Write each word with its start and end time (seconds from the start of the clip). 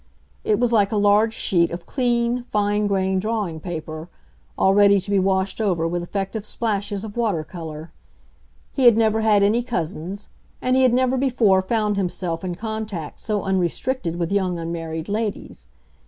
It 0.43 0.59
was 0.59 0.73
like 0.73 0.91
a 0.91 0.97
large 0.97 1.31
sheet 1.35 1.69
of 1.69 1.85
clean, 1.85 2.43
fine 2.49 2.87
grained 2.87 3.21
drawing 3.21 3.59
paper, 3.59 4.09
all 4.57 4.73
ready 4.73 4.99
to 4.99 5.11
be 5.11 5.19
washed 5.19 5.61
over 5.61 5.87
with 5.87 6.01
effective 6.01 6.43
splashes 6.43 7.03
of 7.03 7.15
water 7.15 7.43
color. 7.43 7.91
He 8.71 8.85
had 8.85 8.97
never 8.97 9.21
had 9.21 9.43
any 9.43 9.61
cousins, 9.61 10.29
and 10.59 10.75
he 10.75 10.81
had 10.81 10.91
never 10.91 11.17
before 11.19 11.61
found 11.61 11.97
himself 11.97 12.43
in 12.43 12.55
contact 12.55 13.19
so 13.19 13.43
unrestricted 13.43 14.15
with 14.15 14.31
young 14.31 14.57
unmarried 14.57 15.07
ladies. 15.07 15.67